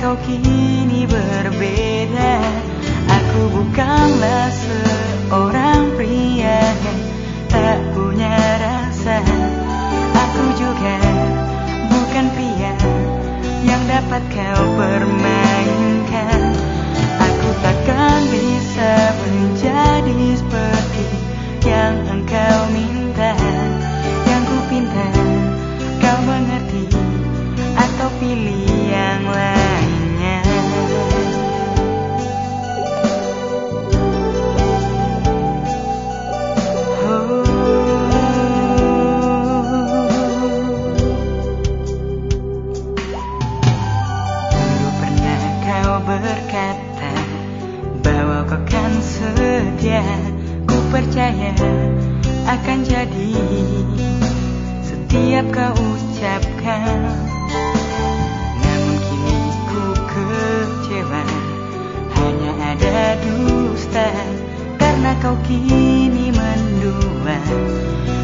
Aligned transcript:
kau 0.00 0.16
kini 0.24 1.04
berbeda. 1.04 2.34
Aku 3.10 3.40
bukanlah 3.52 4.48
seorang 4.52 5.92
pria 5.96 6.60
yang 6.64 7.00
tak 7.52 7.78
punya 7.92 8.36
rasa. 8.62 9.20
Aku 10.16 10.44
juga 10.56 10.96
bukan 11.92 12.26
pria 12.32 12.72
yang 13.66 13.82
dapat 13.90 14.22
kau 14.32 14.64
permainkan. 14.80 16.40
Aku 17.20 17.48
takkan 17.60 18.20
bisa 18.32 19.11
akan 52.46 52.78
jadi 52.84 53.32
setiap 54.84 55.46
kau 55.50 55.74
ucapkan. 55.76 57.00
Namun 58.60 58.96
kini 59.02 59.38
ku 59.66 59.84
kecewa 60.08 61.24
hanya 62.16 62.52
ada 62.76 63.16
dusta. 63.24 64.08
Karena 64.76 65.12
kau 65.18 65.36
kini 65.48 66.30
mendua 66.30 67.38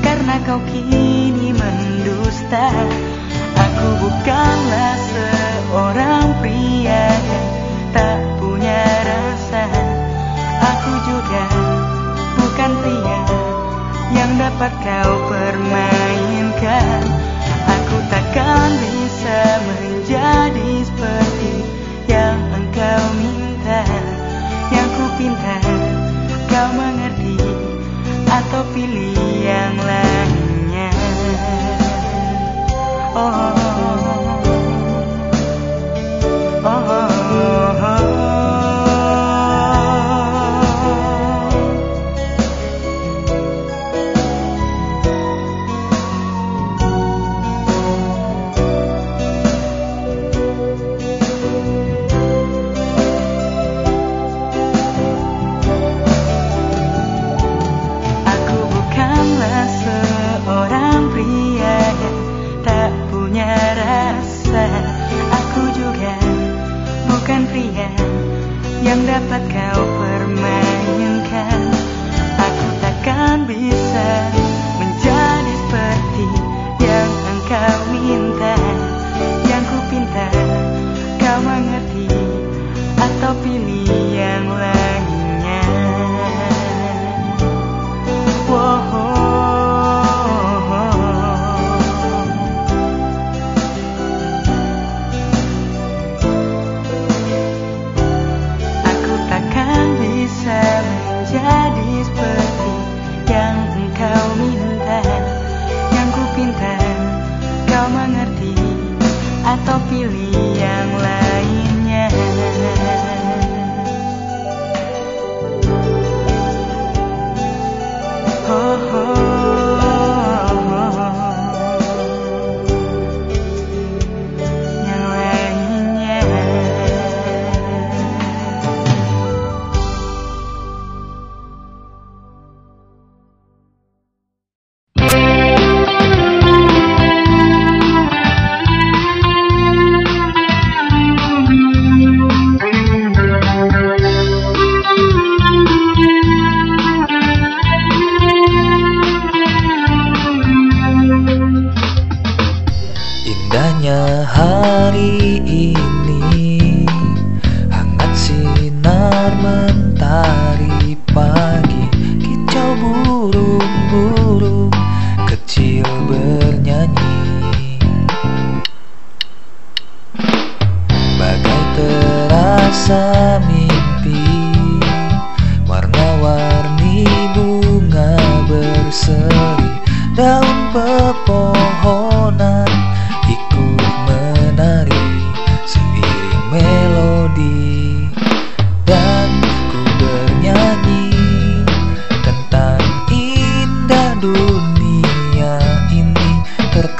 Karena 0.00 0.40
kau 0.46 0.60
kini 0.70 1.52
mendusta. 1.52 2.72
Aku 3.52 3.88
bukanlah 4.00 4.96
seorang 5.12 6.26
pria 6.40 7.04
yang 7.12 7.46
tak 7.92 8.31
yang 14.62 14.70
dapat 14.70 14.86
kau 14.86 15.31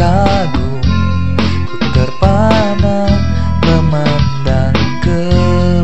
Terkagum 0.00 0.80
Ku 1.68 1.76
terpana 1.92 3.04
memandang 3.60 4.80
ke 5.04 5.20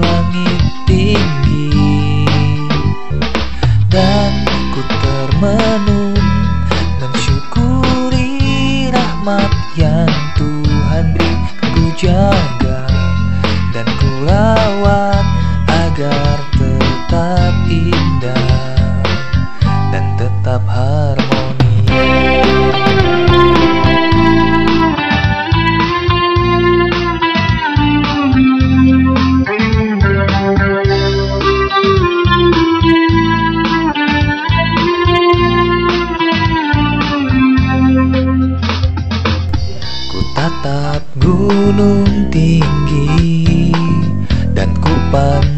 langit 0.00 0.64
tinggi. 0.88 2.24
Dan 3.92 4.32
ku 4.72 4.80
termenung 5.04 6.16
mensyukuri 6.96 8.88
rahmat 8.88 9.52
yang 9.76 10.08
Tuhan 10.40 11.12
beri 11.12 11.36
Ku 11.76 11.84
jaga. 12.00 12.88
Dan 13.76 13.84
ku 14.00 14.08
rawat 14.24 15.28
agar 15.68 16.40
tetap 16.56 17.52
indah 17.68 18.64
dan 19.92 20.08
tetap 20.16 20.64
harmoni 20.64 21.35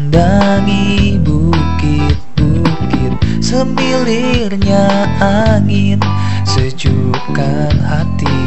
pandangi 0.09 1.21
bukit-bukit 1.21 3.13
Semilirnya 3.45 5.05
angin 5.21 6.01
sejukkan 6.49 7.77
hati. 7.77 8.41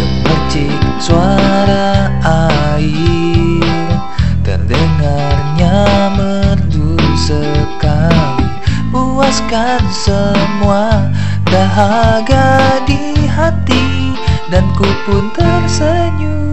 Gemercik 0.00 0.80
suara 1.04 2.08
air 2.24 3.92
Terdengarnya 4.40 5.76
merdu 6.16 6.96
sekali. 7.20 8.48
Puaskan 8.88 9.84
semua 9.92 11.12
dahaga 11.44 12.80
di 12.88 13.28
hati 13.28 14.16
Dan 14.48 14.64
ku 14.74 14.88
pun 15.04 15.28
tersenyum 15.36 16.49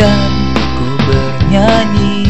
Dan 0.00 0.32
ku 0.80 0.88
bernyanyi 1.04 2.24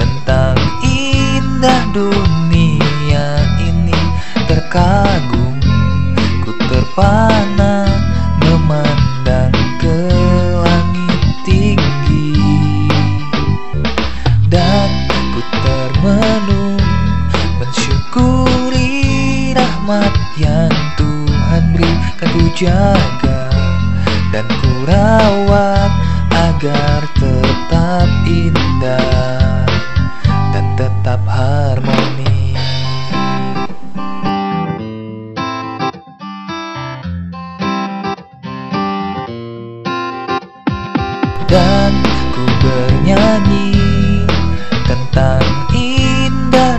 Tentang 0.00 0.56
indah 0.80 1.84
dunia 1.92 3.36
ini. 3.60 3.92
Terkagum 4.48 5.60
Ku 6.40 6.56
terpana 6.64 7.84
memandang 8.40 9.52
ke 9.76 10.08
langit 10.64 11.20
tinggi. 11.44 12.32
Dan 14.48 14.88
ku 15.36 15.44
termenung 15.60 16.80
mensyukuri 17.60 19.52
rahmat 19.52 20.16
yang 20.40 20.72
Tuhan 20.96 21.76
berikan. 21.76 22.28
Ku 22.32 22.48
jaga 22.56 23.13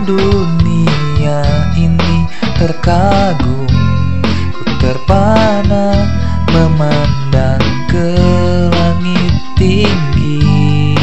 dunia 0.06 1.42
ini 1.74 2.30
terkagum 2.54 3.66
ku 4.54 4.62
terpana 4.78 6.06
memandang 6.54 7.66
ke 7.90 8.14
langit 8.70 9.34
tinggi. 9.58 10.94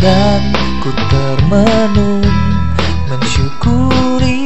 Dan 0.00 0.40
ku 0.80 0.88
termenung 1.12 2.24
mensyukuri 3.12 4.40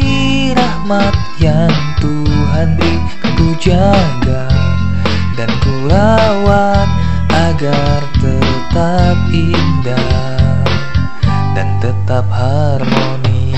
rahmat 0.59 1.15
yang 1.39 1.75
Tuhan 2.03 2.75
berikan 2.75 3.31
ku 3.39 3.49
jaga. 3.63 4.51
Dan 5.39 5.51
ku 5.63 5.87
rawat 5.87 6.91
agar 7.31 8.03
tetap 8.19 9.19
indah 9.31 10.38
dan 11.59 11.75
tetap 11.83 12.23
harmoni. 12.31 13.51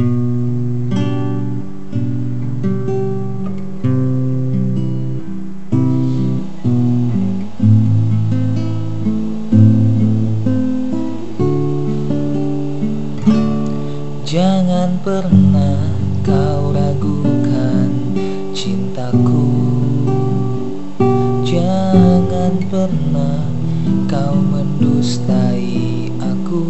Jangan 0.00 0.39
pernah 15.00 15.80
kau 16.20 16.76
ragukan 16.76 17.88
cintaku? 18.52 19.48
Jangan 21.40 22.60
pernah 22.68 23.48
kau 24.04 24.36
mendustai 24.36 26.12
aku. 26.20 26.68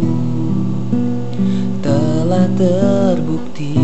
Telah 1.83 2.47
terbukti 2.55 3.75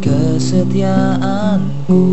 kesetiaanku. 0.00 2.08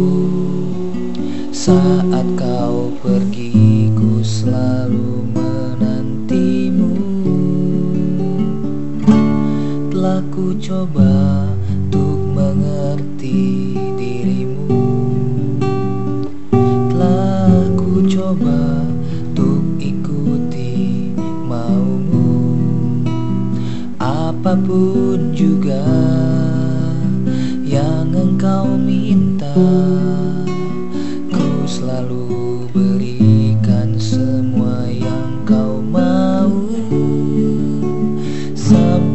Saat 1.56 2.28
kau 2.36 2.92
pergi 3.00 3.96
ku 3.96 4.20
selalu 4.20 4.89
ku 10.40 10.56
coba 10.64 11.39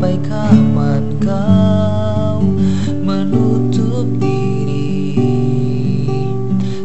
Sampai 0.04 0.20
kapan 0.28 1.16
kau 1.16 2.44
menutup 3.00 4.04
diri? 4.20 5.16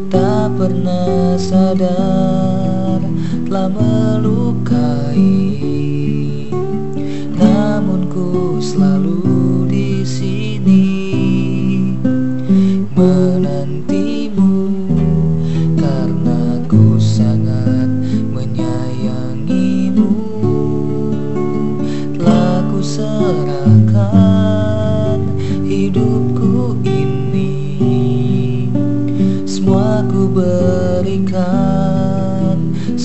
Tak 0.08 0.56
pernah 0.56 1.36
sadar 1.36 3.04
telah 3.44 3.68
melukai 3.68 5.20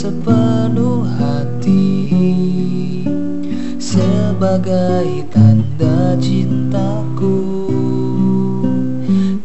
sepenuh 0.05 1.01
hati. 1.17 1.97
Sebagai 3.81 5.25
tanda 5.33 6.13
cintaku 6.21 7.41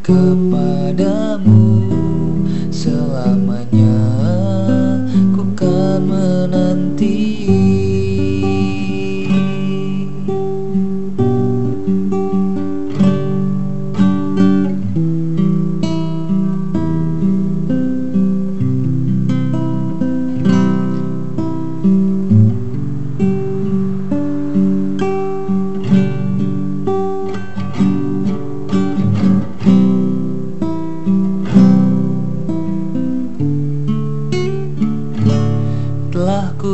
Kepadamu 0.05 1.65
selamanya 2.69 3.97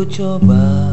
coba 0.09 0.86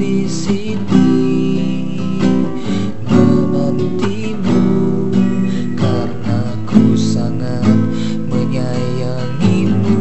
di 0.00 0.24
sini. 0.24 1.12
Menantimu 3.04 4.64
Karena 5.76 6.40
ku 6.64 6.96
sangat 6.96 7.68
menyayangimu. 8.32 10.00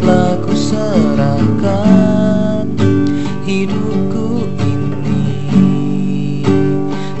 Telah 0.00 0.40
ku 0.40 0.56
serahkan 0.56 2.64
hidupku 3.44 4.48
ini. 4.56 5.28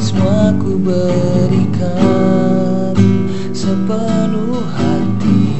Semua 0.00 0.56
ku 0.56 0.80
berikan 0.80 2.96
sepenuh 3.52 4.64
hati 4.72 5.52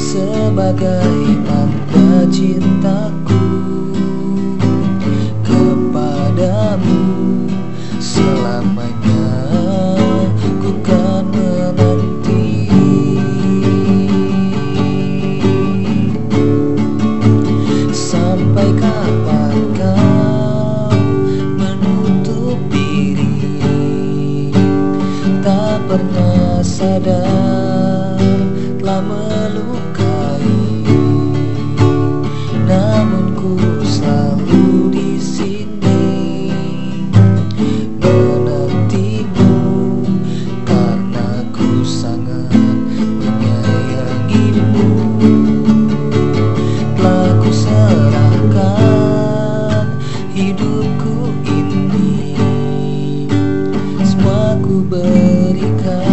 Sebagai 0.00 1.36
cintaku 2.28 3.40
Kepadamu. 5.44 7.00
Selamanya 7.98 9.26
ku 10.60 10.70
kan 10.84 11.24
menanti. 11.32 12.68
Sampai 17.90 18.68
kapan 18.76 19.56
kau 19.74 20.92
menutup 21.56 22.60
diri? 22.68 24.52
Tak 25.40 25.80
pernah 25.88 26.60
sadar 26.60 28.20
telah 28.78 29.00
melukai 29.00 29.87
berikan 54.68 56.07